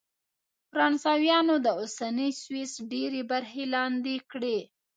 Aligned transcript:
فرانسویانو 0.69 1.55
د 1.65 1.67
اوسني 1.79 2.29
سویس 2.41 2.73
ډېرې 2.91 3.21
برخې 3.31 3.63
لاندې 3.75 4.15
کړې. 4.31 4.57